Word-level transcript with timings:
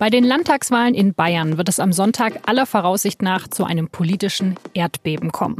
Bei 0.00 0.08
den 0.08 0.24
Landtagswahlen 0.24 0.94
in 0.94 1.12
Bayern 1.12 1.58
wird 1.58 1.68
es 1.68 1.78
am 1.78 1.92
Sonntag 1.92 2.48
aller 2.48 2.64
Voraussicht 2.64 3.20
nach 3.20 3.48
zu 3.48 3.64
einem 3.64 3.90
politischen 3.90 4.56
Erdbeben 4.72 5.30
kommen. 5.30 5.58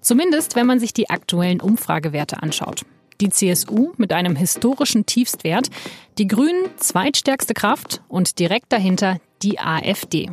Zumindest, 0.00 0.54
wenn 0.54 0.68
man 0.68 0.78
sich 0.78 0.92
die 0.92 1.10
aktuellen 1.10 1.60
Umfragewerte 1.60 2.40
anschaut. 2.40 2.84
Die 3.20 3.30
CSU 3.30 3.90
mit 3.96 4.12
einem 4.12 4.36
historischen 4.36 5.06
Tiefstwert, 5.06 5.70
die 6.18 6.28
Grünen 6.28 6.66
zweitstärkste 6.76 7.52
Kraft 7.52 8.00
und 8.06 8.38
direkt 8.38 8.72
dahinter 8.72 9.18
die 9.42 9.58
AfD. 9.58 10.30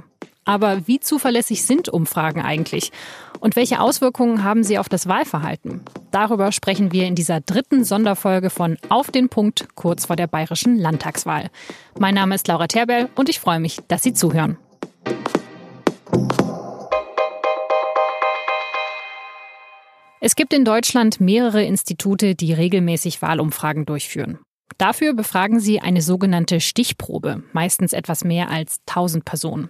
Aber 0.47 0.87
wie 0.87 1.01
zuverlässig 1.01 1.65
sind 1.65 1.89
Umfragen 1.89 2.41
eigentlich? 2.41 2.93
Und 3.41 3.57
welche 3.57 3.81
Auswirkungen 3.81 4.45
haben 4.45 4.63
sie 4.63 4.79
auf 4.79 4.87
das 4.87 5.05
Wahlverhalten? 5.05 5.81
Darüber 6.09 6.53
sprechen 6.53 6.93
wir 6.93 7.05
in 7.05 7.15
dieser 7.15 7.41
dritten 7.41 7.83
Sonderfolge 7.83 8.49
von 8.49 8.77
Auf 8.87 9.11
den 9.11 9.27
Punkt 9.27 9.67
kurz 9.75 10.05
vor 10.05 10.15
der 10.15 10.27
bayerischen 10.27 10.77
Landtagswahl. 10.77 11.49
Mein 11.99 12.15
Name 12.15 12.33
ist 12.33 12.47
Laura 12.47 12.67
Terbell 12.67 13.09
und 13.15 13.27
ich 13.27 13.41
freue 13.41 13.59
mich, 13.59 13.79
dass 13.89 14.03
Sie 14.03 14.13
zuhören. 14.13 14.57
Es 20.21 20.35
gibt 20.37 20.53
in 20.53 20.63
Deutschland 20.63 21.19
mehrere 21.19 21.63
Institute, 21.63 22.35
die 22.35 22.53
regelmäßig 22.53 23.21
Wahlumfragen 23.21 23.85
durchführen. 23.85 24.39
Dafür 24.77 25.13
befragen 25.13 25.59
sie 25.59 25.79
eine 25.79 26.01
sogenannte 26.01 26.59
Stichprobe, 26.61 27.43
meistens 27.51 27.93
etwas 27.93 28.23
mehr 28.23 28.49
als 28.49 28.77
1000 28.87 29.25
Personen. 29.25 29.69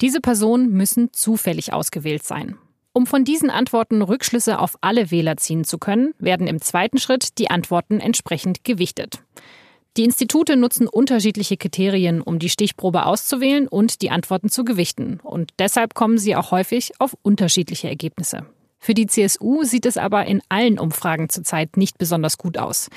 Diese 0.00 0.20
Personen 0.20 0.72
müssen 0.72 1.12
zufällig 1.12 1.72
ausgewählt 1.72 2.24
sein. 2.24 2.58
Um 2.96 3.06
von 3.06 3.24
diesen 3.24 3.50
Antworten 3.50 4.00
Rückschlüsse 4.00 4.58
auf 4.58 4.76
alle 4.80 5.10
Wähler 5.10 5.36
ziehen 5.36 5.64
zu 5.64 5.76
können, 5.76 6.14
werden 6.18 6.46
im 6.46 6.62
zweiten 6.62 6.98
Schritt 6.98 7.38
die 7.38 7.50
Antworten 7.50 8.00
entsprechend 8.00 8.64
gewichtet. 8.64 9.22
Die 9.98 10.04
Institute 10.04 10.56
nutzen 10.56 10.88
unterschiedliche 10.88 11.58
Kriterien, 11.58 12.22
um 12.22 12.38
die 12.38 12.48
Stichprobe 12.48 13.04
auszuwählen 13.04 13.68
und 13.68 14.00
die 14.00 14.10
Antworten 14.10 14.48
zu 14.48 14.64
gewichten. 14.64 15.20
Und 15.22 15.52
deshalb 15.58 15.92
kommen 15.92 16.16
sie 16.16 16.36
auch 16.36 16.52
häufig 16.52 16.92
auf 16.98 17.18
unterschiedliche 17.20 17.88
Ergebnisse. 17.88 18.46
Für 18.78 18.94
die 18.94 19.06
CSU 19.06 19.64
sieht 19.64 19.84
es 19.84 19.98
aber 19.98 20.24
in 20.24 20.40
allen 20.48 20.78
Umfragen 20.78 21.28
zurzeit 21.28 21.76
nicht 21.76 21.98
besonders 21.98 22.38
gut 22.38 22.56
aus. 22.56 22.88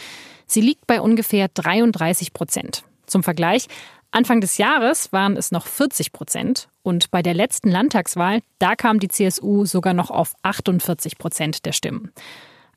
Sie 0.45 0.61
liegt 0.61 0.88
bei 0.88 1.02
ungefähr 1.02 1.50
33 1.53 2.31
Prozent. 2.31 2.84
Zum 3.06 3.22
Vergleich, 3.22 3.67
Anfang 4.11 4.39
des 4.39 4.58
Jahres 4.58 5.11
waren 5.11 5.36
es 5.36 5.52
noch 5.52 5.67
40 5.67 6.13
Prozent 6.13 6.69
und 6.83 7.11
bei 7.11 7.22
der 7.22 7.33
letzten 7.33 7.69
Landtagswahl, 7.69 8.41
da 8.59 8.75
kam 8.75 8.99
die 8.99 9.08
CSU 9.08 9.66
sogar 9.66 9.94
noch 9.94 10.09
auf 10.09 10.33
48 10.44 11.17
Prozent 11.17 11.66
der 11.66 11.72
Stimmen. 11.72 12.11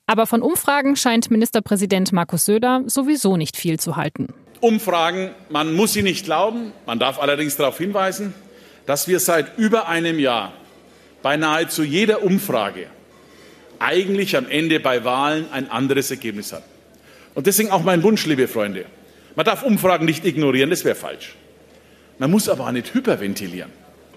Aber 0.07 0.27
von 0.27 0.43
Umfragen 0.43 0.97
scheint 0.97 1.31
Ministerpräsident 1.31 2.13
Markus 2.13 2.45
Söder 2.45 2.83
sowieso 2.87 3.37
nicht 3.37 3.57
viel 3.57 3.79
zu 3.79 3.97
halten. 3.97 4.29
Umfragen, 4.61 5.31
man 5.49 5.75
muss 5.75 5.93
sie 5.93 6.03
nicht 6.03 6.25
glauben, 6.25 6.73
man 6.87 6.99
darf 6.99 7.21
allerdings 7.21 7.57
darauf 7.57 7.79
hinweisen, 7.79 8.35
dass 8.87 9.09
wir 9.09 9.21
seit 9.21 9.59
über 9.59 9.89
einem 9.89 10.19
Jahr 10.19 10.53
bei 11.23 11.37
nahezu 11.37 11.83
jeder 11.83 12.23
Umfrage 12.23 12.87
eigentlich 13.79 14.37
am 14.37 14.49
Ende 14.49 14.81
bei 14.81 15.05
Wahlen 15.05 15.47
ein 15.53 15.71
anderes 15.71 16.11
Ergebnis 16.11 16.53
hatten. 16.53 16.69
Und 17.35 17.47
deswegen 17.47 17.71
auch 17.71 17.83
mein 17.83 18.03
Wunsch, 18.03 18.27
liebe 18.27 18.47
Freunde, 18.47 18.85
man 19.35 19.47
darf 19.47 19.63
Umfragen 19.63 20.05
nicht 20.05 20.25
ignorieren, 20.25 20.71
das 20.71 20.85
wäre 20.85 20.95
falsch. 20.95 21.35
Man 22.19 22.31
muss 22.31 22.49
aber 22.49 22.67
auch 22.67 22.73
nicht 22.73 22.93
hyperventilieren. 22.95 23.71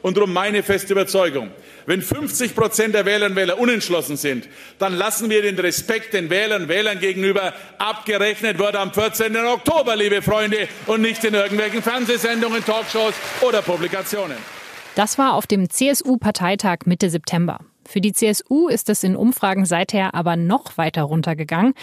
Und 0.06 0.18
darum 0.18 0.34
meine 0.34 0.62
feste 0.62 0.94
Überzeugung, 0.94 1.50
wenn 1.88 2.00
50 2.00 2.54
Prozent 2.54 2.94
der 2.94 3.08
Wählerinnen 3.08 3.32
und 3.32 3.36
Wähler 3.38 3.58
unentschlossen 3.58 4.18
sind, 4.18 4.48
dann 4.78 4.94
lassen 4.94 5.32
wir 5.32 5.42
den 5.42 5.58
Respekt 5.58 6.14
den 6.14 6.30
Wählern 6.30 6.62
und 6.62 6.68
Wählern 6.68 7.00
gegenüber 7.00 7.56
abgerechnet 7.80 8.60
wird 8.60 8.76
am 8.76 8.94
14. 8.94 9.36
Oktober, 9.36 9.96
liebe 9.96 10.22
Freunde, 10.22 10.68
und 10.86 11.02
nicht 11.02 11.24
in 11.24 11.34
irgendwelchen 11.34 11.82
Fernsehsendungen, 11.82 12.64
Talkshows 12.64 13.16
oder 13.42 13.64
Publikationen. 13.64 14.38
Das 14.94 15.18
war 15.18 15.34
auf 15.34 15.48
dem 15.48 15.72
CSU-Parteitag 15.72 16.82
Mitte 16.86 17.10
September. 17.10 17.62
Für 17.84 18.00
die 18.00 18.14
CSU 18.14 18.68
ist 18.68 18.90
es 18.90 19.04
in 19.04 19.16
Umfragen 19.16 19.66
seither 19.66 20.14
aber 20.14 20.36
noch 20.36 20.78
weiter 20.78 21.02
runtergegangen. 21.02 21.74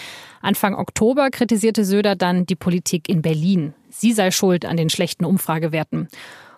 Anfang 0.40 0.76
Oktober 0.76 1.30
kritisierte 1.30 1.84
Söder 1.84 2.14
dann 2.14 2.46
die 2.46 2.54
Politik 2.54 3.08
in 3.08 3.20
Berlin. 3.20 3.74
Sie 3.90 4.12
sei 4.12 4.30
schuld 4.30 4.64
an 4.64 4.76
den 4.76 4.90
schlechten 4.90 5.24
Umfragewerten. 5.24 6.06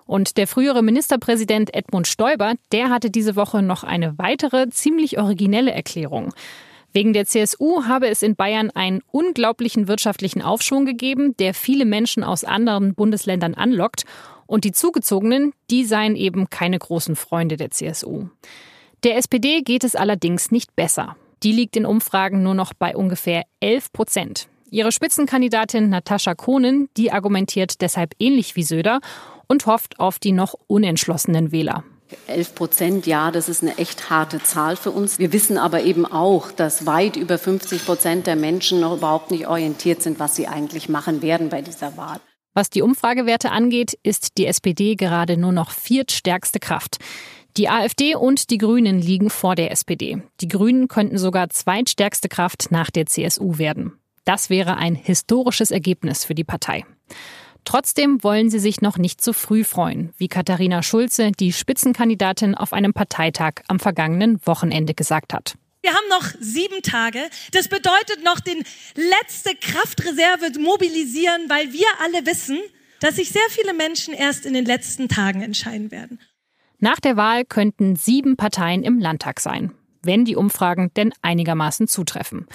Und 0.06 0.37
der 0.37 0.47
frühere 0.47 0.82
Ministerpräsident 0.82 1.75
Edmund 1.75 2.06
Stoiber, 2.06 2.54
der 2.72 2.91
hatte 2.91 3.10
diese 3.10 3.37
Woche 3.37 3.62
noch 3.62 3.84
eine 3.84 4.19
weitere, 4.19 4.69
ziemlich 4.69 5.19
originelle 5.19 5.72
Erklärung. 5.72 6.34
Wegen 6.92 7.12
der 7.12 7.26
CSU 7.26 7.84
habe 7.87 8.09
es 8.09 8.22
in 8.22 8.37
Bayern 8.37 8.70
einen 8.70 9.00
unglaublichen 9.10 9.88
wirtschaftlichen 9.88 10.43
Aufschwung 10.43 10.87
gegeben, 10.87 11.37
der 11.38 11.53
viele 11.53 11.84
Menschen 11.84 12.22
aus 12.22 12.44
anderen 12.44 12.94
Bundesländern 12.94 13.54
anlockt. 13.54 14.04
Und 14.47 14.64
die 14.64 14.72
Zugezogenen, 14.72 15.53
die 15.70 15.84
seien 15.84 16.14
eben 16.14 16.50
keine 16.50 16.78
großen 16.78 17.16
Freunde 17.16 17.56
der 17.56 17.72
CSU. 17.72 18.28
Der 19.03 19.16
SPD 19.16 19.62
geht 19.62 19.82
es 19.82 19.97
allerdings 19.97 20.50
nicht 20.53 20.76
besser. 20.76 21.16
Die 21.43 21.53
liegt 21.53 21.76
in 21.76 21.84
Umfragen 21.84 22.43
nur 22.43 22.54
noch 22.54 22.72
bei 22.75 22.97
ungefähr 22.97 23.43
11 23.60 23.93
Prozent. 23.93 24.48
Ihre 24.70 24.93
Spitzenkandidatin 24.93 25.88
Natascha 25.88 26.34
Kohnen, 26.34 26.88
die 26.97 27.12
argumentiert 27.12 27.81
deshalb 27.81 28.14
ähnlich 28.19 28.56
wie 28.56 28.62
Söder 28.62 29.00
und 29.49 29.66
hofft 29.66 30.00
auf 30.00 30.19
die 30.19 30.32
noch 30.32 30.55
unentschlossenen 30.66 31.53
Wähler. 31.53 31.84
11 32.27 32.55
Prozent, 32.55 33.06
ja, 33.06 33.31
das 33.31 33.49
ist 33.49 33.62
eine 33.62 33.78
echt 33.78 34.10
harte 34.10 34.43
Zahl 34.43 34.77
für 34.77 34.91
uns. 34.91 35.19
Wir 35.19 35.32
wissen 35.32 35.59
aber 35.59 35.82
eben 35.82 36.06
auch, 36.06 36.53
dass 36.53 36.87
weit 36.87 37.16
über 37.16 37.38
50 37.38 37.84
Prozent 37.84 38.27
der 38.27 38.37
Menschen 38.37 38.81
noch 38.81 38.97
überhaupt 38.97 39.31
nicht 39.31 39.49
orientiert 39.49 40.03
sind, 40.03 40.19
was 40.19 40.37
sie 40.37 40.47
eigentlich 40.47 40.88
machen 40.88 41.22
werden 41.22 41.49
bei 41.49 41.62
dieser 41.62 41.97
Wahl. 41.97 42.21
Was 42.53 42.71
die 42.71 42.82
Umfragewerte 42.82 43.50
angeht, 43.50 43.99
ist 44.03 44.38
die 44.38 44.47
SPD 44.47 44.94
gerade 44.94 45.37
nur 45.37 45.53
noch 45.53 45.71
viertstärkste 45.71 46.61
Kraft. 46.61 46.99
Die 47.56 47.69
AfD 47.69 48.15
und 48.15 48.50
die 48.50 48.59
Grünen 48.59 49.00
liegen 49.00 49.31
vor 49.31 49.55
der 49.55 49.71
SPD. 49.71 50.22
Die 50.41 50.49
Grünen 50.49 50.88
könnten 50.88 51.19
sogar 51.19 51.50
zweitstärkste 51.50 52.28
Kraft 52.28 52.71
nach 52.71 52.91
der 52.91 53.06
CSU 53.06 53.59
werden. 53.59 53.93
Das 54.25 54.50
wäre 54.50 54.76
ein 54.76 54.94
historisches 54.94 55.71
Ergebnis 55.71 56.25
für 56.25 56.34
die 56.34 56.44
Partei. 56.44 56.84
Trotzdem 57.64 58.22
wollen 58.22 58.50
sie 58.50 58.58
sich 58.58 58.82
noch 58.82 58.98
nicht 58.98 59.22
zu 59.22 59.32
früh 59.32 59.64
freuen, 59.64 60.12
wie 60.19 60.28
Katharina 60.28 60.82
Schulze, 60.82 61.32
die 61.32 61.52
Spitzenkandidatin 61.52 62.54
auf 62.54 62.72
einem 62.72 62.92
Parteitag 62.92 63.62
am 63.69 63.80
vergangenen 63.80 64.44
Wochenende 64.47 64.94
gesagt 64.94 65.32
hat. 65.32 65.54
Wir 65.82 65.92
haben 65.92 66.08
noch 66.08 66.26
sieben 66.41 66.80
Tage. 66.82 67.20
Das 67.52 67.69
bedeutet 67.69 68.25
noch 68.25 68.41
den 68.41 68.64
letzte 68.94 69.54
Kraftreserve 69.54 70.58
mobilisieren, 70.58 71.42
weil 71.48 71.72
wir 71.72 71.86
alle 72.02 72.25
wissen, 72.25 72.58
dass 73.00 73.16
sich 73.16 73.30
sehr 73.30 73.42
viele 73.50 73.75
Menschen 73.75 74.14
erst 74.14 74.46
in 74.46 74.54
den 74.54 74.64
letzten 74.64 75.08
Tagen 75.08 75.42
entscheiden 75.42 75.91
werden. 75.91 76.20
Nach 76.78 77.00
der 77.00 77.16
Wahl 77.16 77.44
könnten 77.44 77.96
sieben 77.96 78.36
Parteien 78.36 78.82
im 78.82 78.98
Landtag 78.98 79.41
sein, 79.41 79.72
wenn 80.02 80.25
die 80.25 80.36
Umfragen 80.36 80.91
denn 80.96 81.12
einigermaßen 81.20 81.86
zutreffen. 81.86 82.46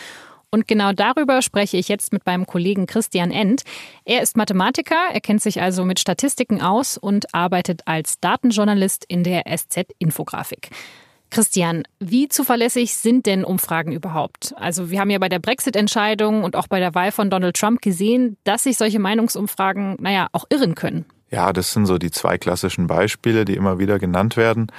Und 0.52 0.68
genau 0.68 0.94
darüber 0.94 1.42
spreche 1.42 1.78
ich 1.78 1.88
jetzt 1.88 2.12
mit 2.12 2.26
meinem 2.26 2.46
Kollegen 2.46 2.88
Christian 2.88 3.32
End. 3.32 3.64
Er 4.06 4.22
ist 4.22 4.36
Mathematiker, 4.36 4.98
er 5.14 5.22
kennt 5.22 5.42
sich 5.42 5.62
also 5.62 5.86
mit 5.86 6.00
Statistiken 6.00 6.62
aus 6.62 6.98
und 6.98 7.34
arbeitet 7.34 7.82
als 7.86 8.20
Datenjournalist 8.20 9.06
in 9.08 9.24
der 9.24 9.44
SZ 9.46 9.86
Infografik. 10.00 10.70
Christian, 11.30 11.84
wie 12.00 12.28
zuverlässig 12.28 12.96
sind 12.96 13.28
denn 13.28 13.44
Umfragen 13.44 13.92
überhaupt? 13.92 14.54
Also 14.58 14.90
wir 14.90 15.00
haben 15.00 15.12
ja 15.12 15.20
bei 15.20 15.30
der 15.30 15.38
Brexit-Entscheidung 15.38 16.44
und 16.44 16.56
auch 16.56 16.68
bei 16.68 16.80
der 16.80 16.96
Wahl 16.96 17.12
von 17.12 17.30
Donald 17.30 17.56
Trump 17.56 17.82
gesehen, 17.82 18.38
dass 18.44 18.64
sich 18.64 18.78
solche 18.78 18.98
Meinungsumfragen, 19.00 19.98
naja, 20.00 20.28
auch 20.32 20.46
irren 20.50 20.74
können. 20.74 21.06
Ja, 21.30 21.54
das 21.54 21.74
sind 21.74 21.86
so 21.86 22.00
die 22.00 22.10
zwei 22.10 22.40
klassischen 22.40 22.88
Beispiele, 22.88 23.46
die 23.46 23.56
immer 23.56 23.78
wieder 23.78 24.00
genannt 24.00 24.38
werden. 24.38 24.72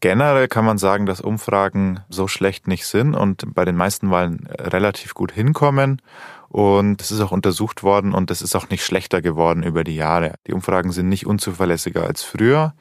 Generell 0.00 0.48
kann 0.48 0.64
man 0.64 0.78
sagen, 0.78 1.04
dass 1.04 1.20
Umfragen 1.20 2.00
so 2.08 2.26
schlecht 2.26 2.66
nicht 2.66 2.86
sind 2.86 3.14
und 3.14 3.54
bei 3.54 3.66
den 3.66 3.76
meisten 3.76 4.10
Wahlen 4.10 4.48
relativ 4.58 5.12
gut 5.12 5.30
hinkommen. 5.30 6.00
Und 6.48 7.00
es 7.00 7.12
ist 7.12 7.20
auch 7.20 7.32
untersucht 7.32 7.82
worden 7.82 8.12
und 8.12 8.30
es 8.30 8.42
ist 8.42 8.56
auch 8.56 8.70
nicht 8.70 8.84
schlechter 8.84 9.22
geworden 9.22 9.62
über 9.62 9.84
die 9.84 9.94
Jahre. 9.94 10.34
Die 10.46 10.52
Umfragen 10.52 10.90
sind 10.90 11.08
nicht 11.08 11.26
unzuverlässiger 11.26 12.04
als 12.04 12.24
früher 12.24 12.74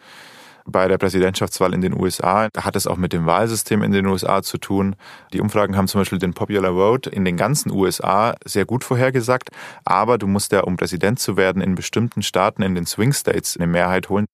bei 0.65 0.87
der 0.87 0.97
Präsidentschaftswahl 0.97 1.73
in 1.73 1.81
den 1.81 1.99
USA. 1.99 2.47
Hat 2.57 2.75
es 2.75 2.87
auch 2.87 2.97
mit 2.97 3.13
dem 3.13 3.25
Wahlsystem 3.25 3.83
in 3.83 3.91
den 3.91 4.05
USA 4.05 4.41
zu 4.41 4.57
tun. 4.57 4.95
Die 5.33 5.41
Umfragen 5.41 5.75
haben 5.75 5.87
zum 5.87 6.01
Beispiel 6.01 6.19
den 6.19 6.33
Popular 6.33 6.73
Vote 6.73 7.09
in 7.09 7.25
den 7.25 7.37
ganzen 7.37 7.71
USA 7.71 8.35
sehr 8.45 8.65
gut 8.65 8.83
vorhergesagt. 8.83 9.49
Aber 9.85 10.17
du 10.17 10.27
musst 10.27 10.51
ja, 10.51 10.61
um 10.61 10.77
Präsident 10.77 11.19
zu 11.19 11.37
werden, 11.37 11.61
in 11.61 11.75
bestimmten 11.75 12.21
Staaten, 12.21 12.61
in 12.61 12.75
den 12.75 12.85
Swing 12.85 13.13
States 13.13 13.57
eine 13.57 13.67
Mehrheit 13.67 14.09
holen. 14.09 14.25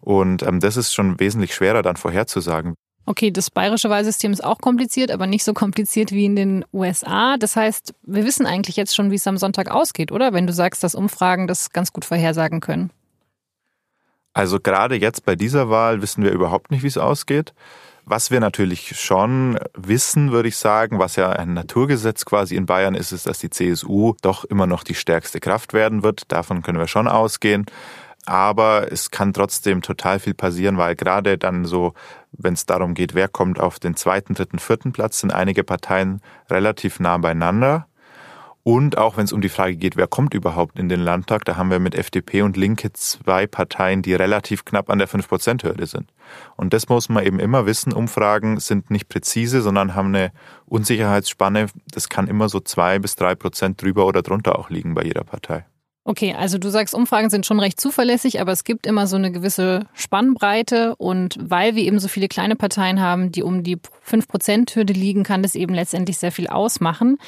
Und 0.00 0.42
ähm, 0.42 0.60
das 0.60 0.76
ist 0.76 0.94
schon 0.94 1.18
wesentlich 1.20 1.54
schwerer 1.54 1.82
dann 1.82 1.96
vorherzusagen. 1.96 2.74
Okay, 3.06 3.30
das 3.30 3.50
bayerische 3.50 3.88
Wahlsystem 3.88 4.32
ist 4.32 4.44
auch 4.44 4.58
kompliziert, 4.58 5.10
aber 5.10 5.26
nicht 5.26 5.42
so 5.42 5.54
kompliziert 5.54 6.12
wie 6.12 6.26
in 6.26 6.36
den 6.36 6.64
USA. 6.74 7.38
Das 7.38 7.56
heißt, 7.56 7.94
wir 8.02 8.26
wissen 8.26 8.44
eigentlich 8.44 8.76
jetzt 8.76 8.94
schon, 8.94 9.10
wie 9.10 9.14
es 9.14 9.26
am 9.26 9.38
Sonntag 9.38 9.70
ausgeht, 9.70 10.12
oder? 10.12 10.34
Wenn 10.34 10.46
du 10.46 10.52
sagst, 10.52 10.84
dass 10.84 10.94
Umfragen 10.94 11.46
das 11.46 11.70
ganz 11.70 11.94
gut 11.94 12.04
vorhersagen 12.04 12.60
können. 12.60 12.90
Also 14.34 14.60
gerade 14.60 14.96
jetzt 14.96 15.24
bei 15.24 15.36
dieser 15.36 15.70
Wahl 15.70 16.02
wissen 16.02 16.22
wir 16.22 16.32
überhaupt 16.32 16.70
nicht, 16.70 16.82
wie 16.82 16.88
es 16.88 16.98
ausgeht. 16.98 17.54
Was 18.04 18.30
wir 18.30 18.40
natürlich 18.40 18.98
schon 19.00 19.58
wissen, 19.74 20.30
würde 20.30 20.48
ich 20.48 20.56
sagen, 20.56 20.98
was 20.98 21.16
ja 21.16 21.30
ein 21.30 21.54
Naturgesetz 21.54 22.24
quasi 22.24 22.56
in 22.56 22.66
Bayern 22.66 22.94
ist, 22.94 23.12
ist, 23.12 23.26
dass 23.26 23.38
die 23.38 23.50
CSU 23.50 24.14
doch 24.22 24.44
immer 24.44 24.66
noch 24.66 24.84
die 24.84 24.94
stärkste 24.94 25.40
Kraft 25.40 25.72
werden 25.72 26.02
wird. 26.02 26.30
Davon 26.30 26.62
können 26.62 26.78
wir 26.78 26.88
schon 26.88 27.08
ausgehen. 27.08 27.66
Aber 28.28 28.92
es 28.92 29.10
kann 29.10 29.32
trotzdem 29.32 29.80
total 29.80 30.18
viel 30.18 30.34
passieren, 30.34 30.76
weil 30.76 30.94
gerade 30.94 31.38
dann 31.38 31.64
so, 31.64 31.94
wenn 32.32 32.54
es 32.54 32.66
darum 32.66 32.92
geht, 32.94 33.14
wer 33.14 33.26
kommt 33.26 33.58
auf 33.58 33.78
den 33.78 33.96
zweiten, 33.96 34.34
dritten, 34.34 34.58
vierten 34.58 34.92
Platz, 34.92 35.20
sind 35.20 35.32
einige 35.32 35.64
Parteien 35.64 36.20
relativ 36.50 37.00
nah 37.00 37.16
beieinander. 37.16 37.86
Und 38.64 38.98
auch 38.98 39.16
wenn 39.16 39.24
es 39.24 39.32
um 39.32 39.40
die 39.40 39.48
Frage 39.48 39.76
geht, 39.76 39.96
wer 39.96 40.06
kommt 40.06 40.34
überhaupt 40.34 40.78
in 40.78 40.90
den 40.90 41.00
Landtag, 41.00 41.46
da 41.46 41.56
haben 41.56 41.70
wir 41.70 41.78
mit 41.78 41.94
FDP 41.94 42.42
und 42.42 42.58
Linke 42.58 42.92
zwei 42.92 43.46
Parteien, 43.46 44.02
die 44.02 44.12
relativ 44.12 44.66
knapp 44.66 44.90
an 44.90 44.98
der 44.98 45.08
5-Prozent-Hürde 45.08 45.86
sind. 45.86 46.12
Und 46.56 46.74
das 46.74 46.90
muss 46.90 47.08
man 47.08 47.24
eben 47.24 47.40
immer 47.40 47.64
wissen. 47.64 47.94
Umfragen 47.94 48.60
sind 48.60 48.90
nicht 48.90 49.08
präzise, 49.08 49.62
sondern 49.62 49.94
haben 49.94 50.14
eine 50.14 50.32
Unsicherheitsspanne. 50.66 51.68
Das 51.92 52.10
kann 52.10 52.26
immer 52.26 52.50
so 52.50 52.60
zwei 52.60 52.98
bis 52.98 53.16
drei 53.16 53.34
Prozent 53.34 53.80
drüber 53.80 54.04
oder 54.04 54.20
drunter 54.20 54.58
auch 54.58 54.68
liegen 54.68 54.92
bei 54.92 55.04
jeder 55.04 55.24
Partei. 55.24 55.64
Okay, 56.08 56.32
also 56.32 56.56
du 56.56 56.70
sagst, 56.70 56.94
Umfragen 56.94 57.28
sind 57.28 57.44
schon 57.44 57.60
recht 57.60 57.78
zuverlässig, 57.78 58.40
aber 58.40 58.50
es 58.50 58.64
gibt 58.64 58.86
immer 58.86 59.06
so 59.06 59.16
eine 59.16 59.30
gewisse 59.30 59.84
Spannbreite 59.92 60.96
und 60.96 61.36
weil 61.38 61.74
wir 61.74 61.82
eben 61.82 61.98
so 61.98 62.08
viele 62.08 62.28
kleine 62.28 62.56
Parteien 62.56 62.98
haben, 62.98 63.30
die 63.30 63.42
um 63.42 63.62
die 63.62 63.76
5%-Hürde 64.08 64.94
liegen, 64.94 65.22
kann 65.22 65.42
das 65.42 65.54
eben 65.54 65.74
letztendlich 65.74 66.16
sehr 66.16 66.32
viel 66.32 66.46
ausmachen. 66.46 67.18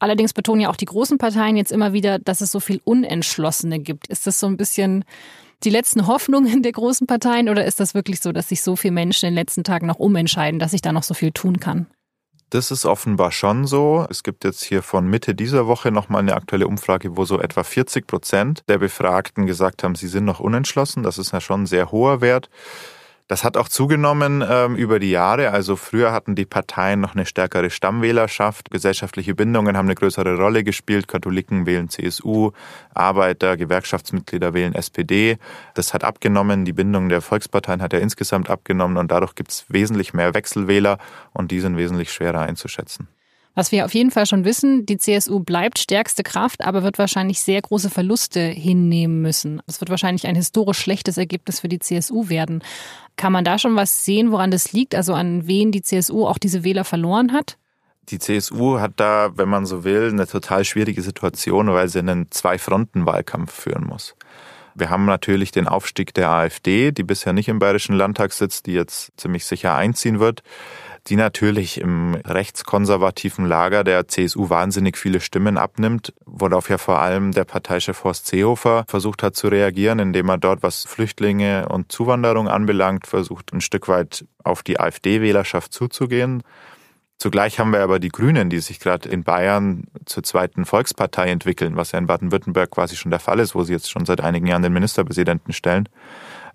Allerdings 0.00 0.32
betonen 0.32 0.62
ja 0.62 0.70
auch 0.70 0.76
die 0.76 0.86
großen 0.86 1.18
Parteien 1.18 1.56
jetzt 1.56 1.70
immer 1.70 1.92
wieder, 1.92 2.18
dass 2.18 2.40
es 2.40 2.50
so 2.50 2.58
viel 2.58 2.80
Unentschlossene 2.82 3.78
gibt. 3.78 4.08
Ist 4.08 4.26
das 4.26 4.40
so 4.40 4.48
ein 4.48 4.56
bisschen 4.56 5.04
die 5.62 5.70
letzten 5.70 6.08
Hoffnungen 6.08 6.64
der 6.64 6.72
großen 6.72 7.06
Parteien 7.06 7.48
oder 7.48 7.64
ist 7.64 7.78
das 7.78 7.94
wirklich 7.94 8.18
so, 8.18 8.32
dass 8.32 8.48
sich 8.48 8.60
so 8.60 8.74
viele 8.74 8.90
Menschen 8.90 9.26
in 9.26 9.34
den 9.34 9.40
letzten 9.40 9.62
Tagen 9.62 9.86
noch 9.86 10.00
umentscheiden, 10.00 10.58
dass 10.58 10.72
sich 10.72 10.82
da 10.82 10.90
noch 10.90 11.04
so 11.04 11.14
viel 11.14 11.30
tun 11.30 11.60
kann? 11.60 11.86
Das 12.50 12.70
ist 12.70 12.84
offenbar 12.84 13.32
schon 13.32 13.66
so. 13.66 14.06
Es 14.08 14.22
gibt 14.22 14.44
jetzt 14.44 14.62
hier 14.62 14.82
von 14.82 15.08
Mitte 15.08 15.34
dieser 15.34 15.66
Woche 15.66 15.90
nochmal 15.90 16.20
eine 16.20 16.34
aktuelle 16.34 16.68
Umfrage, 16.68 17.16
wo 17.16 17.24
so 17.24 17.40
etwa 17.40 17.64
40 17.64 18.06
Prozent 18.06 18.62
der 18.68 18.78
Befragten 18.78 19.46
gesagt 19.46 19.82
haben, 19.82 19.96
sie 19.96 20.06
sind 20.06 20.24
noch 20.24 20.38
unentschlossen. 20.38 21.02
Das 21.02 21.18
ist 21.18 21.32
ja 21.32 21.40
schon 21.40 21.62
ein 21.62 21.66
sehr 21.66 21.90
hoher 21.90 22.20
Wert. 22.20 22.48
Das 23.28 23.42
hat 23.42 23.56
auch 23.56 23.68
zugenommen 23.68 24.44
ähm, 24.48 24.76
über 24.76 25.00
die 25.00 25.10
Jahre. 25.10 25.50
Also 25.50 25.74
früher 25.74 26.12
hatten 26.12 26.36
die 26.36 26.44
Parteien 26.44 27.00
noch 27.00 27.16
eine 27.16 27.26
stärkere 27.26 27.70
Stammwählerschaft. 27.70 28.70
Gesellschaftliche 28.70 29.34
Bindungen 29.34 29.76
haben 29.76 29.86
eine 29.86 29.96
größere 29.96 30.36
Rolle 30.36 30.62
gespielt. 30.62 31.08
Katholiken 31.08 31.66
wählen 31.66 31.88
CSU, 31.88 32.52
Arbeiter, 32.94 33.56
Gewerkschaftsmitglieder 33.56 34.54
wählen 34.54 34.74
SPD. 34.76 35.38
Das 35.74 35.92
hat 35.92 36.04
abgenommen. 36.04 36.64
Die 36.64 36.72
Bindung 36.72 37.08
der 37.08 37.20
Volksparteien 37.20 37.82
hat 37.82 37.92
ja 37.92 37.98
insgesamt 37.98 38.48
abgenommen 38.48 38.96
und 38.96 39.10
dadurch 39.10 39.34
gibt 39.34 39.50
es 39.50 39.64
wesentlich 39.68 40.14
mehr 40.14 40.32
Wechselwähler 40.34 40.98
und 41.32 41.50
die 41.50 41.58
sind 41.58 41.76
wesentlich 41.76 42.12
schwerer 42.12 42.42
einzuschätzen. 42.42 43.08
Was 43.56 43.72
wir 43.72 43.86
auf 43.86 43.94
jeden 43.94 44.10
Fall 44.10 44.26
schon 44.26 44.44
wissen, 44.44 44.84
die 44.84 44.98
CSU 44.98 45.40
bleibt 45.40 45.78
stärkste 45.78 46.22
Kraft, 46.22 46.62
aber 46.62 46.82
wird 46.82 46.98
wahrscheinlich 46.98 47.40
sehr 47.40 47.62
große 47.62 47.88
Verluste 47.88 48.40
hinnehmen 48.40 49.22
müssen. 49.22 49.62
Es 49.66 49.80
wird 49.80 49.88
wahrscheinlich 49.88 50.26
ein 50.26 50.36
historisch 50.36 50.78
schlechtes 50.78 51.16
Ergebnis 51.16 51.60
für 51.60 51.68
die 51.68 51.78
CSU 51.78 52.28
werden. 52.28 52.62
Kann 53.16 53.32
man 53.32 53.46
da 53.46 53.58
schon 53.58 53.74
was 53.74 54.04
sehen, 54.04 54.30
woran 54.30 54.50
das 54.50 54.72
liegt? 54.72 54.94
Also 54.94 55.14
an 55.14 55.46
wen 55.46 55.72
die 55.72 55.80
CSU 55.80 56.26
auch 56.26 56.36
diese 56.36 56.64
Wähler 56.64 56.84
verloren 56.84 57.32
hat? 57.32 57.56
Die 58.10 58.18
CSU 58.18 58.78
hat 58.78 58.92
da, 58.96 59.30
wenn 59.36 59.48
man 59.48 59.64
so 59.64 59.84
will, 59.84 60.10
eine 60.10 60.26
total 60.26 60.66
schwierige 60.66 61.00
Situation, 61.00 61.68
weil 61.68 61.88
sie 61.88 62.00
einen 62.00 62.30
Zwei-Fronten-Wahlkampf 62.30 63.50
führen 63.50 63.86
muss. 63.86 64.16
Wir 64.74 64.90
haben 64.90 65.06
natürlich 65.06 65.50
den 65.50 65.66
Aufstieg 65.66 66.12
der 66.12 66.28
AfD, 66.28 66.92
die 66.92 67.04
bisher 67.04 67.32
nicht 67.32 67.48
im 67.48 67.58
Bayerischen 67.58 67.96
Landtag 67.96 68.34
sitzt, 68.34 68.66
die 68.66 68.74
jetzt 68.74 69.12
ziemlich 69.16 69.46
sicher 69.46 69.74
einziehen 69.74 70.20
wird 70.20 70.42
die 71.08 71.16
natürlich 71.16 71.80
im 71.80 72.14
rechtskonservativen 72.14 73.46
Lager 73.46 73.84
der 73.84 74.08
CSU 74.08 74.50
wahnsinnig 74.50 74.96
viele 74.96 75.20
Stimmen 75.20 75.56
abnimmt, 75.56 76.12
worauf 76.24 76.68
ja 76.68 76.78
vor 76.78 77.00
allem 77.00 77.32
der 77.32 77.44
Parteichef 77.44 78.02
Horst 78.02 78.26
Seehofer 78.26 78.84
versucht 78.88 79.22
hat 79.22 79.36
zu 79.36 79.48
reagieren, 79.48 80.00
indem 80.00 80.28
er 80.28 80.38
dort, 80.38 80.62
was 80.62 80.84
Flüchtlinge 80.84 81.68
und 81.68 81.92
Zuwanderung 81.92 82.48
anbelangt, 82.48 83.06
versucht 83.06 83.52
ein 83.52 83.60
Stück 83.60 83.88
weit 83.88 84.24
auf 84.42 84.62
die 84.62 84.80
AfD-Wählerschaft 84.80 85.72
zuzugehen. 85.72 86.42
Zugleich 87.18 87.58
haben 87.58 87.72
wir 87.72 87.80
aber 87.80 87.98
die 87.98 88.10
Grünen, 88.10 88.50
die 88.50 88.58
sich 88.58 88.78
gerade 88.78 89.08
in 89.08 89.24
Bayern 89.24 89.84
zur 90.04 90.22
zweiten 90.22 90.66
Volkspartei 90.66 91.28
entwickeln, 91.28 91.76
was 91.76 91.92
ja 91.92 91.98
in 91.98 92.06
Baden-Württemberg 92.06 92.70
quasi 92.70 92.96
schon 92.96 93.10
der 93.10 93.20
Fall 93.20 93.38
ist, 93.38 93.54
wo 93.54 93.62
sie 93.62 93.72
jetzt 93.72 93.90
schon 93.90 94.04
seit 94.04 94.20
einigen 94.20 94.46
Jahren 94.46 94.62
den 94.62 94.72
Ministerpräsidenten 94.72 95.52
stellen 95.52 95.88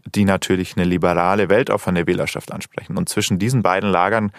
die 0.05 0.25
natürlich 0.25 0.75
eine 0.75 0.85
liberale, 0.85 1.49
weltoffene 1.49 2.07
Wählerschaft 2.07 2.51
ansprechen. 2.51 2.97
Und 2.97 3.09
zwischen 3.09 3.39
diesen 3.39 3.61
beiden 3.61 3.89
Lagern 3.89 4.31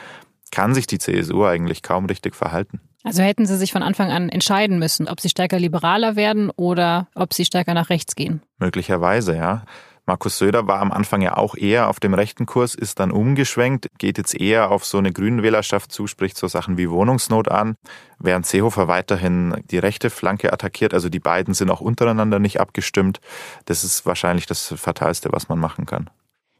kann 0.51 0.75
sich 0.75 0.87
die 0.87 0.99
CSU 0.99 1.45
eigentlich 1.45 1.83
kaum 1.83 2.07
richtig 2.07 2.37
verhalten. 2.37 2.81
Also 3.05 3.23
hätten 3.23 3.47
sie 3.47 3.57
sich 3.57 3.73
von 3.73 3.83
Anfang 3.83 4.11
an 4.11 4.29
entscheiden 4.29 4.79
müssen, 4.79 5.09
ob 5.09 5.21
sie 5.21 5.29
stärker 5.29 5.59
liberaler 5.59 6.15
werden 6.15 6.51
oder 6.51 7.09
ob 7.15 7.35
sie 7.35 7.45
stärker 7.45 7.75
nach 7.75 7.91
rechts 7.91 8.15
gehen. 8.15 8.43
Möglicherweise, 8.59 9.35
ja. 9.35 9.65
Markus 10.05 10.39
Söder 10.39 10.67
war 10.67 10.81
am 10.81 10.91
Anfang 10.91 11.23
ja 11.23 11.37
auch 11.37 11.55
eher 11.55 11.89
auf 11.89 12.01
dem 12.01 12.13
rechten 12.13 12.45
Kurs, 12.45 12.75
ist 12.75 12.99
dann 12.99 13.13
umgeschwenkt, 13.13 13.87
geht 13.99 14.19
jetzt 14.19 14.35
eher 14.35 14.73
auf 14.73 14.85
so 14.85 14.99
eine 14.99 15.13
grünen 15.13 15.45
Wählerschaft 15.45 15.93
zu, 15.93 16.09
spricht 16.09 16.37
so 16.37 16.49
Sachen 16.49 16.77
wie 16.77 16.91
Wohnungsnot 16.91 17.49
an, 17.49 17.77
während 18.19 18.45
Seehofer 18.45 18.89
weiterhin 18.89 19.63
die 19.71 19.79
rechte 19.79 20.11
Flanke 20.11 20.53
attackiert. 20.53 20.93
Also 20.93 21.09
die 21.09 21.21
beiden 21.21 21.55
sind 21.55 21.71
auch 21.71 21.81
untereinander 21.81 22.41
nicht 22.41 22.59
abgestimmt. 22.59 23.21
Das 23.67 23.85
ist 23.85 24.05
wahrscheinlich 24.05 24.47
das 24.47 24.75
Fatalste, 24.77 25.29
was 25.33 25.49
man 25.49 25.61
machen 25.61 25.87
kann. 25.87 26.11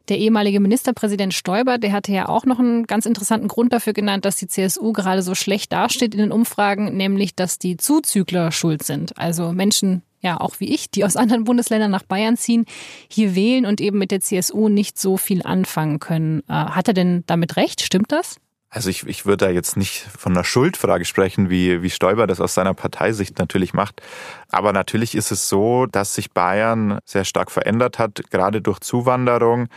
Der 0.09 0.17
ehemalige 0.17 0.59
Ministerpräsident 0.59 1.33
Stoiber, 1.33 1.77
der 1.77 1.93
hatte 1.93 2.11
ja 2.11 2.27
auch 2.27 2.45
noch 2.45 2.59
einen 2.59 2.85
ganz 2.87 3.05
interessanten 3.05 3.47
Grund 3.47 3.71
dafür 3.71 3.93
genannt, 3.93 4.25
dass 4.25 4.35
die 4.35 4.47
CSU 4.47 4.91
gerade 4.91 5.21
so 5.21 5.33
schlecht 5.33 5.71
dasteht 5.71 6.13
in 6.13 6.19
den 6.19 6.31
Umfragen, 6.31 6.95
nämlich 6.95 7.35
dass 7.35 7.57
die 7.57 7.77
Zuzügler 7.77 8.51
schuld 8.51 8.83
sind. 8.83 9.17
Also 9.17 9.53
Menschen, 9.53 10.01
ja 10.23 10.39
auch 10.39 10.59
wie 10.59 10.73
ich, 10.73 10.89
die 10.89 11.05
aus 11.05 11.15
anderen 11.15 11.43
Bundesländern 11.45 11.91
nach 11.91 12.03
Bayern 12.03 12.37
ziehen, 12.37 12.65
hier 13.07 13.35
wählen 13.35 13.65
und 13.65 13.81
eben 13.81 13.99
mit 13.99 14.11
der 14.11 14.21
CSU 14.21 14.69
nicht 14.69 14.97
so 14.97 15.17
viel 15.17 15.43
anfangen 15.43 15.99
können. 15.99 16.39
Äh, 16.47 16.53
hat 16.53 16.87
er 16.87 16.93
denn 16.95 17.23
damit 17.27 17.57
recht? 17.57 17.81
Stimmt 17.81 18.11
das? 18.11 18.37
Also 18.73 18.89
ich, 18.89 19.05
ich 19.05 19.27
würde 19.27 19.45
da 19.45 19.51
jetzt 19.51 19.77
nicht 19.77 19.99
von 20.17 20.31
einer 20.31 20.43
Schuldfrage 20.43 21.05
sprechen, 21.05 21.51
wie, 21.51 21.83
wie 21.83 21.91
Stoiber 21.91 22.25
das 22.25 22.41
aus 22.41 22.55
seiner 22.55 22.73
Parteisicht 22.73 23.37
natürlich 23.37 23.73
macht. 23.75 24.01
Aber 24.49 24.73
natürlich 24.73 25.13
ist 25.13 25.31
es 25.31 25.47
so, 25.47 25.85
dass 25.85 26.15
sich 26.15 26.31
Bayern 26.31 26.97
sehr 27.05 27.23
stark 27.23 27.51
verändert 27.51 27.99
hat, 27.99 28.23
gerade 28.31 28.63
durch 28.63 28.79
Zuwanderung. 28.79 29.67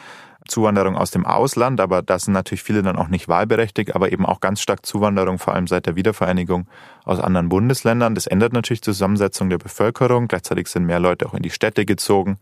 Zuwanderung 0.47 0.97
aus 0.97 1.11
dem 1.11 1.27
Ausland, 1.27 1.81
aber 1.81 2.03
da 2.03 2.19
sind 2.19 2.33
natürlich 2.33 2.63
viele 2.63 2.83
dann 2.83 2.97
auch 2.97 3.09
nicht 3.09 3.29
wahlberechtigt, 3.29 3.95
aber 3.95 4.13
eben 4.13 4.27
auch 4.27 4.41
ganz 4.41 4.61
stark 4.61 4.85
Zuwanderung, 4.87 5.39
vor 5.39 5.55
allem 5.55 5.67
seit 5.67 5.87
der 5.87 5.97
Wiedervereinigung 5.97 6.67
aus 7.05 7.21
anderen 7.21 7.49
Bundesländern. 7.49 8.15
Das 8.15 8.27
ändert 8.27 8.53
natürlich 8.53 8.81
die 8.81 8.87
Zusammensetzung 8.87 9.51
der 9.51 9.59
Bevölkerung. 9.59 10.29
Gleichzeitig 10.29 10.69
sind 10.69 10.85
mehr 10.85 11.01
Leute 11.01 11.27
auch 11.27 11.35
in 11.35 11.43
die 11.43 11.51
Städte 11.51 11.85
gezogen. 11.85 12.39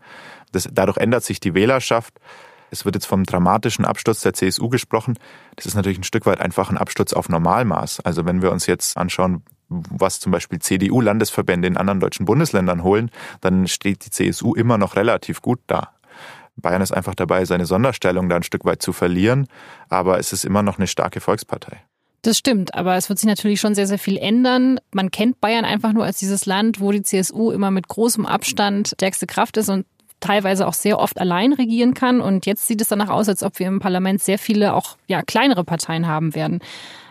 Das, 0.51 0.69
dadurch 0.71 0.97
ändert 0.97 1.23
sich 1.23 1.39
die 1.39 1.53
Wählerschaft. 1.53 2.13
Es 2.71 2.85
wird 2.85 2.95
jetzt 2.95 3.05
vom 3.05 3.23
dramatischen 3.23 3.85
Absturz 3.85 4.21
der 4.21 4.33
CSU 4.33 4.69
gesprochen. 4.69 5.17
Das 5.55 5.65
ist 5.65 5.75
natürlich 5.75 5.97
ein 5.97 6.03
Stück 6.03 6.25
weit 6.25 6.41
einfach 6.41 6.69
ein 6.69 6.77
Absturz 6.77 7.13
auf 7.13 7.29
Normalmaß. 7.29 8.01
Also 8.01 8.25
wenn 8.25 8.41
wir 8.41 8.51
uns 8.51 8.65
jetzt 8.65 8.97
anschauen, 8.97 9.43
was 9.69 10.19
zum 10.19 10.31
Beispiel 10.31 10.59
CDU-Landesverbände 10.59 11.67
in 11.67 11.77
anderen 11.77 11.99
deutschen 11.99 12.25
Bundesländern 12.25 12.83
holen, 12.83 13.09
dann 13.41 13.67
steht 13.67 14.05
die 14.05 14.11
CSU 14.11 14.53
immer 14.53 14.77
noch 14.77 14.95
relativ 14.95 15.41
gut 15.41 15.59
da. 15.67 15.91
Bayern 16.57 16.81
ist 16.81 16.91
einfach 16.91 17.15
dabei, 17.15 17.45
seine 17.45 17.65
Sonderstellung 17.65 18.29
da 18.29 18.37
ein 18.37 18.43
Stück 18.43 18.65
weit 18.65 18.81
zu 18.81 18.93
verlieren, 18.93 19.47
aber 19.89 20.19
es 20.19 20.33
ist 20.33 20.45
immer 20.45 20.63
noch 20.63 20.77
eine 20.77 20.87
starke 20.87 21.19
Volkspartei. 21.19 21.81
Das 22.21 22.39
stimmt, 22.39 22.73
aber 22.73 22.95
es 22.95 23.07
wird 23.07 23.19
sich 23.19 23.27
natürlich 23.27 23.59
schon 23.59 23.75
sehr, 23.75 23.85
sehr 23.85 23.99
viel 23.99 24.17
ändern. 24.17 24.79
Man 24.91 25.11
kennt 25.11 25.39
Bayern 25.41 25.63
einfach 25.63 25.93
nur 25.93 26.05
als 26.05 26.17
dieses 26.17 26.47
Land, 26.47 26.79
wo 26.79 26.91
die 26.91 27.03
CSU 27.03 27.51
immer 27.51 27.69
mit 27.69 27.87
großem 27.87 28.25
Abstand 28.25 28.93
stärkste 28.95 29.27
Kraft 29.27 29.57
ist 29.57 29.69
und 29.69 29.85
teilweise 30.21 30.67
auch 30.67 30.73
sehr 30.73 30.97
oft 30.97 31.19
allein 31.19 31.53
regieren 31.53 31.93
kann. 31.93 32.21
Und 32.21 32.47
jetzt 32.47 32.65
sieht 32.65 32.81
es 32.81 32.87
danach 32.87 33.09
aus, 33.09 33.29
als 33.29 33.43
ob 33.43 33.59
wir 33.59 33.67
im 33.67 33.79
Parlament 33.79 34.23
sehr 34.23 34.39
viele 34.39 34.73
auch 34.73 34.97
ja, 35.05 35.21
kleinere 35.21 35.63
Parteien 35.63 36.07
haben 36.07 36.33
werden. 36.33 36.61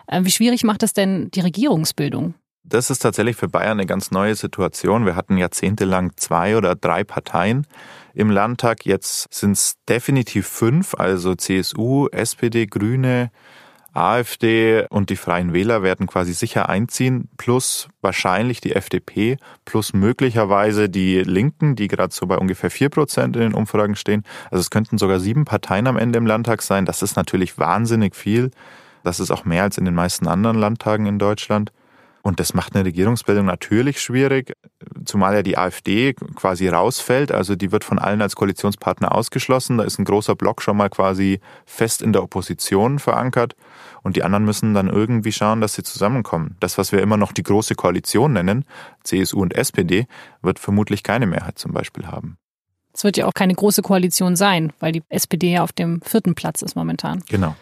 Äh, 0.07 0.25
wie 0.25 0.31
schwierig 0.31 0.65
macht 0.65 0.83
es 0.83 0.91
denn 0.91 1.31
die 1.31 1.39
Regierungsbildung? 1.39 2.33
Das 2.63 2.89
ist 2.89 2.99
tatsächlich 2.99 3.37
für 3.37 3.47
Bayern 3.47 3.79
eine 3.79 3.85
ganz 3.85 4.11
neue 4.11 4.35
Situation. 4.35 5.05
Wir 5.05 5.15
hatten 5.15 5.37
jahrzehntelang 5.37 6.11
zwei 6.17 6.57
oder 6.57 6.75
drei 6.75 7.03
Parteien 7.03 7.67
im 8.15 8.29
Landtag. 8.29 8.85
Jetzt 8.85 9.33
sind 9.33 9.51
es 9.51 9.75
definitiv 9.87 10.47
fünf, 10.47 10.95
also 10.95 11.35
CSU, 11.35 12.07
SPD, 12.07 12.65
Grüne, 12.65 13.31
AfD 13.95 14.85
und 14.89 15.09
die 15.09 15.15
Freien 15.15 15.53
Wähler 15.53 15.81
werden 15.81 16.05
quasi 16.05 16.33
sicher 16.33 16.67
einziehen, 16.67 17.29
plus 17.37 17.87
wahrscheinlich 18.01 18.59
die 18.59 18.73
FDP, 18.75 19.37
plus 19.63 19.93
möglicherweise 19.93 20.89
die 20.89 21.21
Linken, 21.21 21.77
die 21.77 21.87
gerade 21.87 22.13
so 22.13 22.27
bei 22.27 22.37
ungefähr 22.37 22.69
vier 22.69 22.89
Prozent 22.89 23.37
in 23.37 23.41
den 23.41 23.53
Umfragen 23.53 23.95
stehen. 23.95 24.23
Also 24.51 24.59
es 24.59 24.69
könnten 24.69 24.97
sogar 24.97 25.21
sieben 25.21 25.45
Parteien 25.45 25.87
am 25.87 25.97
Ende 25.97 26.17
im 26.17 26.25
Landtag 26.25 26.61
sein. 26.61 26.85
Das 26.85 27.01
ist 27.01 27.15
natürlich 27.15 27.57
wahnsinnig 27.57 28.15
viel. 28.15 28.51
Das 29.03 29.21
ist 29.21 29.31
auch 29.31 29.45
mehr 29.45 29.63
als 29.63 29.77
in 29.77 29.85
den 29.85 29.95
meisten 29.95 30.27
anderen 30.27 30.57
Landtagen 30.57 31.05
in 31.05 31.17
Deutschland. 31.17 31.71
Und 32.25 32.39
das 32.39 32.55
macht 32.55 32.73
eine 32.73 32.85
Regierungsbildung 32.85 33.45
natürlich 33.45 34.01
schwierig, 34.01 34.53
zumal 35.05 35.35
ja 35.35 35.43
die 35.43 35.59
AfD 35.59 36.13
quasi 36.13 36.67
rausfällt. 36.67 37.31
Also 37.31 37.55
die 37.55 37.71
wird 37.71 37.83
von 37.83 37.99
allen 37.99 38.19
als 38.19 38.35
Koalitionspartner 38.35 39.13
ausgeschlossen. 39.13 39.77
Da 39.77 39.83
ist 39.83 39.99
ein 39.99 40.05
großer 40.05 40.35
Block 40.35 40.63
schon 40.63 40.75
mal 40.75 40.89
quasi 40.89 41.39
fest 41.67 42.01
in 42.01 42.13
der 42.13 42.23
Opposition 42.23 42.97
verankert. 42.97 43.55
Und 44.01 44.15
die 44.15 44.23
anderen 44.23 44.43
müssen 44.43 44.73
dann 44.73 44.89
irgendwie 44.89 45.31
schauen, 45.31 45.61
dass 45.61 45.75
sie 45.75 45.83
zusammenkommen. 45.83 46.57
Das, 46.59 46.79
was 46.79 46.91
wir 46.91 46.99
immer 46.99 47.15
noch 47.15 47.31
die 47.31 47.43
große 47.43 47.75
Koalition 47.75 48.33
nennen, 48.33 48.65
CSU 49.03 49.39
und 49.39 49.53
SPD, 49.53 50.07
wird 50.41 50.57
vermutlich 50.57 51.03
keine 51.03 51.27
Mehrheit 51.27 51.59
zum 51.59 51.73
Beispiel 51.73 52.07
haben. 52.07 52.39
Es 52.91 53.03
wird 53.03 53.17
ja 53.17 53.27
auch 53.27 53.35
keine 53.35 53.53
große 53.53 53.83
Koalition 53.83 54.35
sein, 54.35 54.73
weil 54.79 54.93
die 54.93 55.03
SPD 55.09 55.51
ja 55.51 55.63
auf 55.63 55.73
dem 55.73 56.01
vierten 56.01 56.33
Platz 56.33 56.63
ist 56.63 56.75
momentan. 56.75 57.23
Genau. 57.29 57.55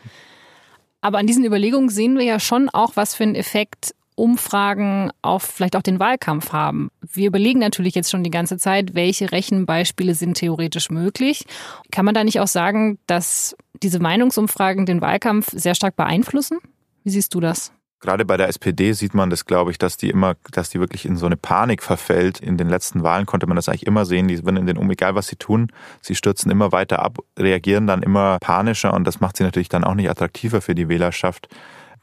Aber 1.01 1.17
an 1.17 1.27
diesen 1.27 1.43
Überlegungen 1.43 1.89
sehen 1.89 2.17
wir 2.17 2.23
ja 2.23 2.39
schon 2.39 2.69
auch, 2.69 2.95
was 2.95 3.13
für 3.13 3.23
einen 3.23 3.35
Effekt 3.35 3.93
Umfragen 4.15 5.11
auf 5.21 5.43
vielleicht 5.43 5.75
auch 5.75 5.81
den 5.81 5.99
Wahlkampf 5.99 6.51
haben. 6.51 6.89
Wir 7.01 7.27
überlegen 7.27 7.59
natürlich 7.59 7.95
jetzt 7.95 8.11
schon 8.11 8.23
die 8.23 8.31
ganze 8.31 8.57
Zeit, 8.57 8.95
welche 8.95 9.31
Rechenbeispiele 9.31 10.15
sind 10.15 10.35
theoretisch 10.35 10.89
möglich. 10.89 11.45
Kann 11.91 12.05
man 12.05 12.13
da 12.13 12.23
nicht 12.23 12.39
auch 12.39 12.47
sagen, 12.47 12.99
dass 13.07 13.55
diese 13.81 13.99
Meinungsumfragen 13.99 14.85
den 14.85 15.01
Wahlkampf 15.01 15.51
sehr 15.51 15.75
stark 15.75 15.95
beeinflussen? 15.95 16.59
Wie 17.03 17.09
siehst 17.09 17.33
du 17.33 17.39
das? 17.39 17.71
Gerade 18.03 18.25
bei 18.25 18.35
der 18.35 18.49
SPD 18.49 18.91
sieht 18.91 19.13
man 19.13 19.29
das, 19.29 19.45
glaube 19.45 19.71
ich, 19.71 19.77
dass 19.77 19.95
die 19.95 20.09
immer, 20.09 20.35
dass 20.51 20.69
die 20.69 20.81
wirklich 20.81 21.05
in 21.05 21.15
so 21.15 21.25
eine 21.25 21.37
Panik 21.37 21.81
verfällt. 21.81 22.41
In 22.41 22.57
den 22.57 22.67
letzten 22.67 23.01
Wahlen 23.01 23.25
konnte 23.25 23.47
man 23.47 23.55
das 23.55 23.69
eigentlich 23.69 23.87
immer 23.87 24.03
sehen. 24.03 24.27
Die 24.27 24.35
sind 24.35 24.57
in 24.57 24.65
den 24.65 24.77
um, 24.77 24.91
egal 24.91 25.15
was 25.15 25.27
sie 25.27 25.37
tun, 25.37 25.71
sie 26.01 26.13
stürzen 26.13 26.51
immer 26.51 26.73
weiter 26.73 27.01
ab, 27.01 27.19
reagieren 27.39 27.87
dann 27.87 28.03
immer 28.03 28.39
panischer 28.41 28.93
und 28.93 29.05
das 29.05 29.21
macht 29.21 29.37
sie 29.37 29.43
natürlich 29.43 29.69
dann 29.69 29.85
auch 29.85 29.95
nicht 29.95 30.09
attraktiver 30.09 30.59
für 30.59 30.75
die 30.75 30.89
Wählerschaft. 30.89 31.47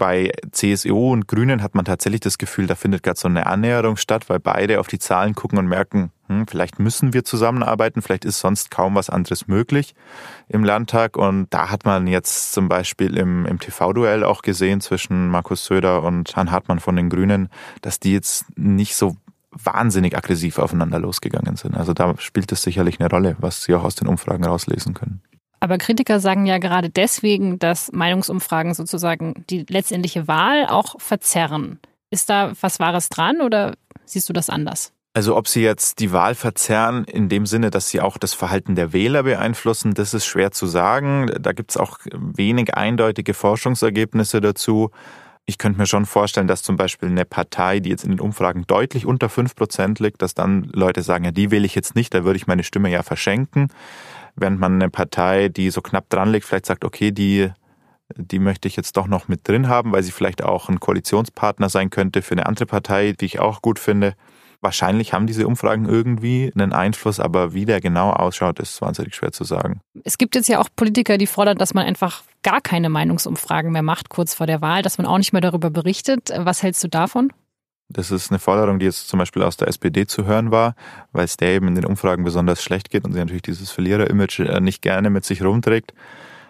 Bei 0.01 0.33
CSU 0.51 1.13
und 1.13 1.29
Grünen 1.29 1.63
hat 1.63 1.75
man 1.75 1.85
tatsächlich 1.85 2.23
das 2.23 2.39
Gefühl, 2.39 2.67
da 2.67 2.75
findet 2.75 3.03
gerade 3.03 3.21
so 3.21 3.29
eine 3.29 3.45
Annäherung 3.45 3.99
statt, 3.99 4.31
weil 4.31 4.41
beide 4.41 4.81
auf 4.81 4.87
die 4.87 4.99
Zahlen 4.99 5.35
gucken 5.35 5.59
und 5.59 5.67
merken, 5.67 6.11
hm, 6.29 6.47
vielleicht 6.47 6.79
müssen 6.79 7.13
wir 7.13 7.23
zusammenarbeiten, 7.23 8.01
vielleicht 8.01 8.25
ist 8.25 8.41
sonst 8.41 8.71
kaum 8.71 8.95
was 8.95 9.11
anderes 9.11 9.47
möglich 9.47 9.95
im 10.49 10.65
Landtag. 10.65 11.19
Und 11.19 11.49
da 11.51 11.69
hat 11.69 11.85
man 11.85 12.07
jetzt 12.07 12.53
zum 12.53 12.67
Beispiel 12.71 13.15
im, 13.19 13.45
im 13.45 13.61
TV-Duell 13.61 14.25
auch 14.25 14.41
gesehen 14.41 14.81
zwischen 14.81 15.29
Markus 15.29 15.67
Söder 15.67 16.03
und 16.03 16.35
Herrn 16.35 16.51
Hartmann 16.51 16.81
von 16.81 16.97
den 16.97 17.11
Grünen, 17.11 17.51
dass 17.83 18.01
die 18.01 18.15
jetzt 18.15 18.47
nicht 18.57 18.97
so 18.97 19.19
wahnsinnig 19.51 20.17
aggressiv 20.17 20.59
aufeinander 20.59 20.99
losgegangen 20.99 21.57
sind. 21.57 21.77
Also 21.77 21.93
da 21.93 22.15
spielt 22.17 22.51
es 22.53 22.63
sicherlich 22.63 23.01
eine 23.01 23.11
Rolle, 23.11 23.37
was 23.39 23.65
Sie 23.65 23.75
auch 23.75 23.85
aus 23.85 23.97
den 23.97 24.09
Umfragen 24.09 24.47
rauslesen 24.47 24.95
können. 24.95 25.21
Aber 25.61 25.77
Kritiker 25.77 26.21
sagen 26.21 26.47
ja 26.47 26.57
gerade 26.57 26.89
deswegen, 26.89 27.59
dass 27.59 27.93
Meinungsumfragen 27.93 28.73
sozusagen 28.73 29.45
die 29.51 29.67
letztendliche 29.69 30.27
Wahl 30.27 30.67
auch 30.67 30.99
verzerren. 30.99 31.79
Ist 32.11 32.31
da 32.31 32.53
was 32.61 32.81
Wahres 32.81 33.11
dran 33.11 33.43
oder 33.43 33.75
siehst 34.07 34.29
du 34.29 34.33
das 34.33 34.49
anders? 34.49 34.93
Also 35.13 35.37
ob 35.37 35.49
sie 35.49 35.63
jetzt 35.63 35.99
die 35.99 36.13
Wahl 36.13 36.35
verzerren 36.35 37.05
in 37.05 37.29
dem 37.29 37.45
Sinne, 37.45 37.71
dass 37.71 37.91
sie 37.91 38.01
auch 38.01 38.17
das 38.17 38.33
Verhalten 38.33 38.75
der 38.75 38.93
Wähler 38.93 39.25
beeinflussen, 39.25 39.93
das 39.93 40.15
ist 40.15 40.25
schwer 40.25 40.51
zu 40.53 40.67
sagen. 40.67 41.31
Da 41.39 41.53
gibt 41.53 41.73
es 41.73 41.77
auch 41.77 41.99
wenig 42.13 42.75
eindeutige 42.75 43.35
Forschungsergebnisse 43.35 44.41
dazu. 44.41 44.91
Ich 45.47 45.59
könnte 45.59 45.81
mir 45.81 45.87
schon 45.87 46.07
vorstellen, 46.07 46.47
dass 46.47 46.63
zum 46.63 46.77
Beispiel 46.77 47.09
eine 47.09 47.25
Partei, 47.25 47.81
die 47.81 47.91
jetzt 47.91 48.05
in 48.05 48.13
den 48.13 48.21
Umfragen 48.21 48.67
deutlich 48.69 49.05
unter 49.05 49.29
fünf 49.29 49.57
Prozent 49.57 49.99
liegt, 49.99 50.23
dass 50.23 50.35
dann 50.35 50.71
Leute 50.73 51.03
sagen, 51.03 51.25
ja, 51.25 51.33
die 51.33 51.51
wähle 51.51 51.67
ich 51.67 51.75
jetzt 51.75 51.97
nicht, 51.97 52.15
da 52.15 52.25
würde 52.25 52.37
ich 52.37 52.47
meine 52.47 52.63
Stimme 52.63 52.89
ja 52.89 53.03
verschenken 53.03 53.69
während 54.37 54.61
man 54.61 54.75
eine 54.75 54.91
Partei, 54.91 55.49
die 55.49 55.71
so 55.71 55.81
knapp 55.81 56.09
dran 56.09 56.33
liegt, 56.33 56.47
vielleicht 56.47 56.67
sagt, 56.67 56.85
okay, 56.85 57.11
die, 57.11 57.51
die 58.17 58.39
möchte 58.39 58.69
ich 58.69 58.77
jetzt 58.77 58.97
doch 58.97 59.07
noch 59.07 59.29
mit 59.29 59.47
drin 59.47 59.69
haben, 59.69 59.93
weil 59.93 60.03
sie 60.03 60.13
vielleicht 60.13 60.43
auch 60.43 60.69
ein 60.69 60.81
Koalitionspartner 60.81 61.69
sein 61.69 61.91
könnte 61.91 62.23
für 62.23 62.33
eine 62.33 62.47
andere 62.47 62.67
Partei, 62.67 63.13
die 63.13 63.27
ich 63.27 63.41
auch 63.41 63.63
gut 63.63 63.79
finde. 63.79 64.15
Wahrscheinlich 64.63 65.15
haben 65.15 65.27
diese 65.27 65.47
Umfragen 65.47 65.87
irgendwie 65.87 66.53
einen 66.55 66.75
Einfluss, 66.75 67.19
aber 67.19 67.55
wie 67.55 67.65
der 67.65 67.81
genau 67.81 68.11
ausschaut, 68.11 68.61
ist 68.61 68.83
wahnsinnig 68.83 69.15
schwer 69.15 69.33
zu 69.33 69.45
sagen. 69.45 69.81
Es 70.05 70.19
gibt 70.19 70.35
jetzt 70.35 70.49
ja 70.49 70.61
auch 70.61 70.69
Politiker, 70.77 71.17
die 71.17 71.27
fordern, 71.27 71.57
dass 71.57 71.73
man 71.73 71.87
einfach 71.87 72.23
gar 72.43 72.61
keine 72.61 72.91
Meinungsumfragen 72.91 73.73
mehr 73.73 73.83
macht 73.83 74.11
kurz 74.11 74.35
vor 74.35 74.47
der 74.47 74.61
Wahl, 74.61 74.83
dass 74.83 74.99
man 74.99 75.07
auch 75.07 75.17
nicht 75.17 75.33
mehr 75.33 75.41
darüber 75.41 75.71
berichtet. 75.71 76.31
Was 76.37 76.63
hältst 76.63 76.85
du 76.85 76.89
davon? 76.89 77.33
Das 77.93 78.13
ist 78.13 78.31
eine 78.31 78.39
Forderung, 78.39 78.79
die 78.79 78.87
jetzt 78.87 79.09
zum 79.09 79.19
Beispiel 79.19 79.43
aus 79.43 79.57
der 79.57 79.69
SPD 79.69 80.07
zu 80.07 80.25
hören 80.25 80.53
war, 80.53 80.75
weil 81.13 81.25
es 81.25 81.37
der 81.37 81.51
eben 81.51 81.67
in 81.67 81.75
den 81.75 81.85
Umfragen 81.85 82.23
besonders 82.23 82.63
schlecht 82.63 82.91
geht 82.91 83.05
und 83.05 83.13
sie 83.13 83.19
natürlich 83.19 83.43
dieses 83.43 83.73
Verlierer-Image 83.73 84.41
äh, 84.41 84.61
nicht 84.61 84.81
gerne 84.81 85.11
mit 85.11 85.25
sich 85.25 85.43
rumträgt. 85.43 85.93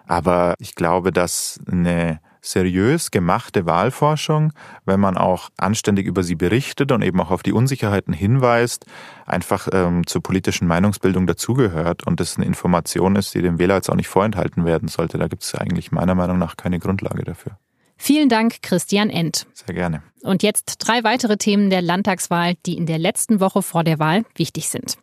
Aber 0.06 0.54
ich 0.58 0.74
glaube, 0.74 1.12
dass 1.12 1.58
eine 1.70 2.20
seriös 2.42 3.10
gemachte 3.10 3.64
Wahlforschung, 3.64 4.52
wenn 4.84 5.00
man 5.00 5.16
auch 5.16 5.50
anständig 5.56 6.06
über 6.06 6.22
sie 6.22 6.34
berichtet 6.34 6.92
und 6.92 7.02
eben 7.02 7.20
auch 7.20 7.30
auf 7.30 7.42
die 7.42 7.52
Unsicherheiten 7.52 8.12
hinweist, 8.12 8.86
einfach 9.26 9.68
ähm, 9.72 10.06
zur 10.06 10.22
politischen 10.22 10.66
Meinungsbildung 10.66 11.26
dazugehört 11.26 12.06
und 12.06 12.20
das 12.20 12.36
eine 12.36 12.46
Information 12.46 13.16
ist, 13.16 13.34
die 13.34 13.42
dem 13.42 13.58
Wähler 13.58 13.76
jetzt 13.76 13.90
auch 13.90 13.96
nicht 13.96 14.08
vorenthalten 14.08 14.64
werden 14.64 14.88
sollte. 14.88 15.18
Da 15.18 15.28
gibt 15.28 15.42
es 15.42 15.54
eigentlich 15.54 15.92
meiner 15.92 16.14
Meinung 16.14 16.38
nach 16.38 16.56
keine 16.56 16.78
Grundlage 16.78 17.24
dafür. 17.24 17.56
Vielen 18.02 18.30
Dank, 18.30 18.62
Christian 18.62 19.10
End. 19.10 19.46
Sehr 19.52 19.74
gerne. 19.74 20.02
Und 20.22 20.42
jetzt 20.42 20.76
drei 20.78 21.04
weitere 21.04 21.36
Themen 21.36 21.68
der 21.68 21.82
Landtagswahl, 21.82 22.54
die 22.64 22.78
in 22.78 22.86
der 22.86 22.98
letzten 22.98 23.40
Woche 23.40 23.60
vor 23.62 23.84
der 23.84 23.98
Wahl 23.98 24.24
wichtig 24.36 24.70
sind. 24.70 24.96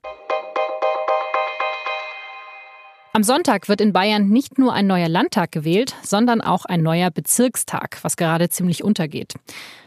Am 3.17 3.23
Sonntag 3.23 3.67
wird 3.67 3.81
in 3.81 3.93
Bayern 3.93 4.29
nicht 4.29 4.59
nur 4.59 4.73
ein 4.73 4.85
neuer 4.85 5.09
Landtag 5.09 5.51
gewählt, 5.51 5.95
sondern 6.03 6.39
auch 6.39 6.65
ein 6.65 6.83
neuer 6.83 7.09
Bezirkstag, 7.09 7.97
was 8.03 8.15
gerade 8.15 8.47
ziemlich 8.47 8.83
untergeht. 8.83 9.33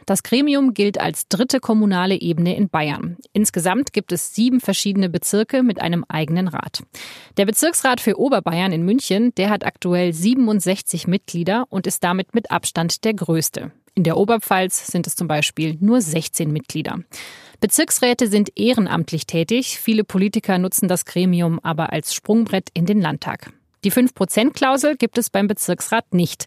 Das 0.04 0.24
Gremium 0.24 0.74
gilt 0.74 0.98
als 1.00 1.28
dritte 1.28 1.60
kommunale 1.60 2.20
Ebene 2.20 2.56
in 2.56 2.68
Bayern. 2.68 3.18
Insgesamt 3.32 3.92
gibt 3.92 4.10
es 4.10 4.34
sieben 4.34 4.58
verschiedene 4.58 5.08
Bezirke 5.08 5.62
mit 5.62 5.80
einem 5.80 6.04
eigenen 6.08 6.48
Rat. 6.48 6.82
Der 7.36 7.46
Bezirksrat 7.46 8.00
für 8.00 8.18
Oberbayern 8.18 8.72
in 8.72 8.84
München, 8.84 9.32
der 9.36 9.50
hat 9.50 9.64
aktuell 9.64 10.12
67 10.12 11.06
Mitglieder 11.06 11.66
und 11.68 11.86
ist 11.86 12.02
damit 12.02 12.34
mit 12.34 12.50
Abstand 12.50 13.04
der 13.04 13.14
größte. 13.14 13.70
In 14.00 14.04
der 14.04 14.16
Oberpfalz 14.16 14.86
sind 14.86 15.06
es 15.06 15.14
zum 15.14 15.28
Beispiel 15.28 15.76
nur 15.78 16.00
16 16.00 16.50
Mitglieder. 16.50 17.00
Bezirksräte 17.60 18.28
sind 18.28 18.58
ehrenamtlich 18.58 19.26
tätig. 19.26 19.78
Viele 19.78 20.04
Politiker 20.04 20.56
nutzen 20.56 20.88
das 20.88 21.04
Gremium 21.04 21.60
aber 21.62 21.92
als 21.92 22.14
Sprungbrett 22.14 22.70
in 22.72 22.86
den 22.86 23.02
Landtag. 23.02 23.52
Die 23.84 23.92
5%-Klausel 23.92 24.96
gibt 24.96 25.18
es 25.18 25.28
beim 25.28 25.48
Bezirksrat 25.48 26.14
nicht. 26.14 26.46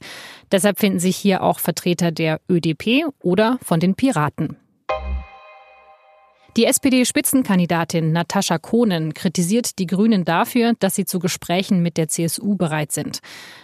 Deshalb 0.51 0.79
finden 0.79 0.97
sich 0.97 1.15
hier 1.15 1.43
auch 1.43 1.59
Vertreter 1.59 2.11
der 2.11 2.41
ÖDP 2.49 3.05
oder 3.19 3.59
von 3.61 3.79
den 3.79 3.93
Piraten. 3.93 4.57
Die 6.55 6.65
SPD-Spitzenkandidatin 6.65 8.11
Natascha 8.11 8.59
Kohnen 8.59 9.15
kritisiert 9.15 9.79
die 9.79 9.87
Grünen 9.87 10.23
dafür, 10.23 10.73
dass 10.77 10.93
sie 10.93 11.05
zu 11.05 11.17
Gesprächen 11.17 11.81
mit 11.81 11.97
der 11.97 12.09
CSU 12.09 12.55
bereit 12.55 12.91
sind. 12.91 13.19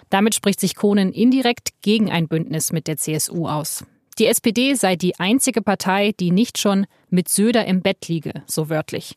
Damit 0.09 0.33
spricht 0.33 0.59
sich 0.59 0.75
Kohnen 0.75 1.13
indirekt 1.13 1.69
gegen 1.83 2.09
ein 2.09 2.27
Bündnis 2.27 2.71
mit 2.71 2.87
der 2.87 2.97
CSU 2.97 3.47
aus. 3.47 3.85
Die 4.17 4.25
SPD 4.25 4.73
sei 4.73 4.95
die 4.95 5.19
einzige 5.19 5.61
Partei, 5.61 6.13
die 6.19 6.31
nicht 6.31 6.57
schon 6.57 6.87
mit 7.09 7.29
Söder 7.29 7.65
im 7.65 7.81
Bett 7.81 8.07
liege, 8.07 8.43
so 8.47 8.69
wörtlich. 8.69 9.15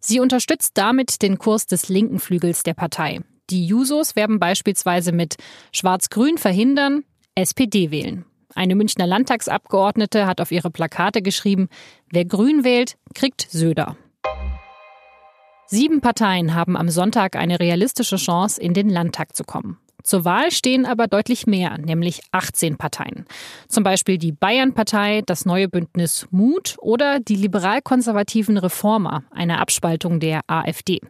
Sie 0.00 0.18
unterstützt 0.18 0.72
damit 0.74 1.20
den 1.20 1.38
Kurs 1.38 1.66
des 1.66 1.90
linken 1.90 2.18
Flügels 2.18 2.62
der 2.62 2.74
Partei. 2.74 3.20
Die 3.50 3.66
Jusos 3.66 4.16
werben 4.16 4.38
beispielsweise 4.38 5.12
mit 5.12 5.36
Schwarz-Grün 5.70 6.38
verhindern, 6.38 7.04
SPD 7.34 7.90
wählen. 7.90 8.24
Eine 8.54 8.74
Münchner 8.74 9.06
Landtagsabgeordnete 9.06 10.26
hat 10.26 10.40
auf 10.40 10.52
ihre 10.52 10.70
Plakate 10.70 11.22
geschrieben, 11.22 11.68
wer 12.10 12.24
Grün 12.24 12.64
wählt, 12.64 12.96
kriegt 13.14 13.46
Söder. 13.50 13.96
Sieben 15.66 16.00
Parteien 16.00 16.54
haben 16.54 16.76
am 16.76 16.90
Sonntag 16.90 17.34
eine 17.34 17.58
realistische 17.58 18.16
Chance, 18.16 18.60
in 18.60 18.74
den 18.74 18.90
Landtag 18.90 19.34
zu 19.34 19.44
kommen. 19.44 19.78
Zur 20.02 20.24
Wahl 20.24 20.50
stehen 20.50 20.86
aber 20.86 21.06
deutlich 21.06 21.46
mehr, 21.46 21.78
nämlich 21.78 22.20
18 22.32 22.76
Parteien. 22.76 23.26
Zum 23.68 23.84
Beispiel 23.84 24.18
die 24.18 24.32
Bayern-Partei, 24.32 25.22
das 25.26 25.44
neue 25.44 25.68
Bündnis 25.68 26.26
Mut 26.30 26.76
oder 26.78 27.20
die 27.20 27.36
liberal-konservativen 27.36 28.58
Reformer, 28.58 29.24
eine 29.30 29.60
Abspaltung 29.60 30.20
der 30.20 30.40
AfD. 30.46 31.00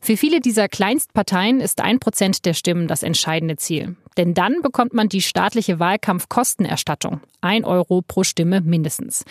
Für 0.00 0.16
viele 0.16 0.40
dieser 0.40 0.68
Kleinstparteien 0.68 1.60
ist 1.60 1.80
ein 1.80 1.98
Prozent 1.98 2.44
der 2.44 2.54
Stimmen 2.54 2.88
das 2.88 3.02
entscheidende 3.02 3.56
Ziel. 3.56 3.96
Denn 4.16 4.32
dann 4.32 4.62
bekommt 4.62 4.94
man 4.94 5.08
die 5.08 5.20
staatliche 5.20 5.78
Wahlkampfkostenerstattung. 5.78 7.20
Ein 7.40 7.64
Euro 7.64 8.02
pro 8.02 8.24
Stimme 8.24 8.60
mindestens. 8.62 9.24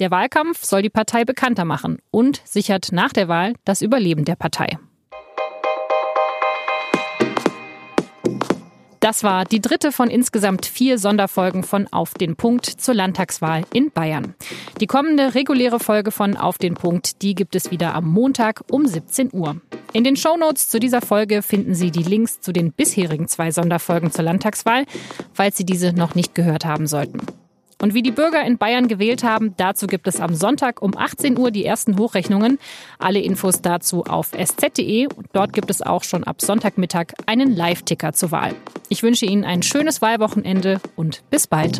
Der 0.00 0.10
Wahlkampf 0.10 0.64
soll 0.64 0.82
die 0.82 0.90
Partei 0.90 1.24
bekannter 1.24 1.64
machen 1.64 1.98
und 2.10 2.40
sichert 2.44 2.92
nach 2.92 3.12
der 3.12 3.28
Wahl 3.28 3.54
das 3.64 3.82
Überleben 3.82 4.24
der 4.24 4.36
Partei. 4.36 4.78
Das 9.02 9.24
war 9.24 9.44
die 9.44 9.60
dritte 9.60 9.90
von 9.90 10.08
insgesamt 10.08 10.64
vier 10.64 10.96
Sonderfolgen 10.96 11.64
von 11.64 11.88
Auf 11.92 12.14
den 12.14 12.36
Punkt 12.36 12.66
zur 12.66 12.94
Landtagswahl 12.94 13.64
in 13.72 13.90
Bayern. 13.90 14.36
Die 14.80 14.86
kommende 14.86 15.34
reguläre 15.34 15.80
Folge 15.80 16.12
von 16.12 16.36
Auf 16.36 16.56
den 16.56 16.74
Punkt, 16.74 17.20
die 17.20 17.34
gibt 17.34 17.56
es 17.56 17.72
wieder 17.72 17.96
am 17.96 18.06
Montag 18.06 18.62
um 18.70 18.86
17 18.86 19.30
Uhr. 19.32 19.60
In 19.92 20.04
den 20.04 20.14
Shownotes 20.14 20.68
zu 20.68 20.78
dieser 20.78 21.00
Folge 21.00 21.42
finden 21.42 21.74
Sie 21.74 21.90
die 21.90 22.04
Links 22.04 22.40
zu 22.40 22.52
den 22.52 22.70
bisherigen 22.70 23.26
zwei 23.26 23.50
Sonderfolgen 23.50 24.12
zur 24.12 24.22
Landtagswahl, 24.22 24.84
falls 25.32 25.56
Sie 25.56 25.66
diese 25.66 25.92
noch 25.92 26.14
nicht 26.14 26.36
gehört 26.36 26.64
haben 26.64 26.86
sollten. 26.86 27.26
Und 27.82 27.94
wie 27.94 28.02
die 28.02 28.12
Bürger 28.12 28.44
in 28.44 28.58
Bayern 28.58 28.86
gewählt 28.86 29.24
haben, 29.24 29.54
dazu 29.56 29.88
gibt 29.88 30.06
es 30.06 30.20
am 30.20 30.36
Sonntag 30.36 30.80
um 30.80 30.96
18 30.96 31.36
Uhr 31.36 31.50
die 31.50 31.64
ersten 31.64 31.98
Hochrechnungen. 31.98 32.60
Alle 33.00 33.18
Infos 33.18 33.60
dazu 33.60 34.04
auf 34.04 34.30
sz.de. 34.30 35.08
Dort 35.32 35.52
gibt 35.52 35.68
es 35.68 35.82
auch 35.82 36.04
schon 36.04 36.22
ab 36.22 36.40
Sonntagmittag 36.40 37.08
einen 37.26 37.56
Live-Ticker 37.56 38.12
zur 38.12 38.30
Wahl. 38.30 38.54
Ich 38.88 39.02
wünsche 39.02 39.26
Ihnen 39.26 39.42
ein 39.42 39.64
schönes 39.64 40.00
Wahlwochenende 40.00 40.80
und 40.94 41.28
bis 41.28 41.48
bald. 41.48 41.78